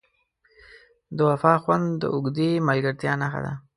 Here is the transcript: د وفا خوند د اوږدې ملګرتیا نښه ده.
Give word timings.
د 1.15 1.17
وفا 1.29 1.53
خوند 1.63 1.85
د 2.01 2.03
اوږدې 2.13 2.49
ملګرتیا 2.67 3.13
نښه 3.21 3.41
ده. 3.45 3.53